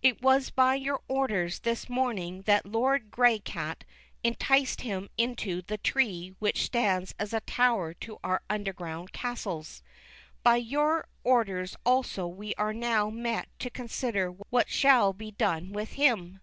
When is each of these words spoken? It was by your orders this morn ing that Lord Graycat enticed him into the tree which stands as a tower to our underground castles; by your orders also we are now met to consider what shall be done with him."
It 0.00 0.22
was 0.22 0.50
by 0.50 0.76
your 0.76 1.00
orders 1.08 1.58
this 1.58 1.88
morn 1.88 2.16
ing 2.16 2.42
that 2.42 2.64
Lord 2.64 3.10
Graycat 3.10 3.82
enticed 4.22 4.82
him 4.82 5.10
into 5.18 5.60
the 5.60 5.76
tree 5.76 6.36
which 6.38 6.62
stands 6.62 7.16
as 7.18 7.32
a 7.32 7.40
tower 7.40 7.92
to 7.94 8.20
our 8.22 8.42
underground 8.48 9.10
castles; 9.12 9.82
by 10.44 10.58
your 10.58 11.08
orders 11.24 11.74
also 11.84 12.28
we 12.28 12.54
are 12.54 12.72
now 12.72 13.10
met 13.10 13.48
to 13.58 13.70
consider 13.70 14.28
what 14.50 14.70
shall 14.70 15.12
be 15.12 15.32
done 15.32 15.72
with 15.72 15.94
him." 15.94 16.40